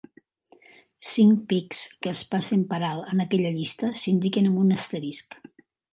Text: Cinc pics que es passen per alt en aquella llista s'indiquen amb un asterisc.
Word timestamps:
Cinc 1.09 1.43
pics 1.51 1.83
que 2.05 2.11
es 2.13 2.23
passen 2.31 2.63
per 2.73 2.79
alt 2.89 3.11
en 3.13 3.21
aquella 3.27 3.53
llista 3.59 3.93
s'indiquen 4.05 4.49
amb 4.53 4.63
un 4.65 4.77
asterisc. 4.79 5.39